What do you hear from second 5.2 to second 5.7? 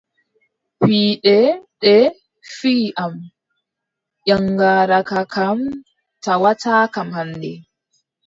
kam